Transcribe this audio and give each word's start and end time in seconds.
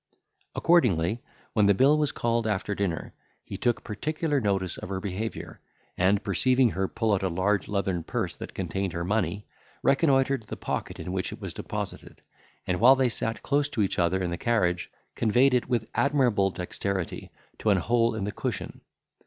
Accordingly, 0.55 1.21
when 1.53 1.67
the 1.67 1.75
bill 1.75 1.95
was 1.95 2.11
called 2.11 2.47
after 2.47 2.73
dinner, 2.73 3.13
he 3.43 3.55
took 3.55 3.83
particular 3.83 4.41
notice 4.41 4.79
of 4.79 4.89
her 4.89 4.99
behaviour, 4.99 5.59
and, 5.95 6.23
perceiving 6.23 6.71
her 6.71 6.87
pull 6.87 7.13
out 7.13 7.21
a 7.21 7.29
large 7.29 7.67
leathern 7.67 8.01
purse 8.03 8.35
that 8.37 8.55
contained 8.55 8.93
her 8.93 9.03
money, 9.03 9.45
reconnoitred 9.83 10.47
the 10.47 10.57
pocket 10.57 10.99
in 10.99 11.11
which 11.11 11.31
it 11.31 11.39
was 11.39 11.53
deposited, 11.53 12.23
and, 12.65 12.79
while 12.79 12.95
they 12.95 13.09
sat 13.09 13.43
close 13.43 13.69
to 13.69 13.83
each 13.83 13.99
other 13.99 14.23
in 14.23 14.31
the 14.31 14.39
carriage, 14.39 14.89
conveyed 15.13 15.53
it 15.53 15.69
with 15.69 15.87
admirable 15.93 16.49
dexterity 16.49 17.29
into 17.51 17.69
an 17.69 17.77
hole 17.77 18.15
in 18.15 18.23
the 18.23 18.31
cushion. 18.31 18.81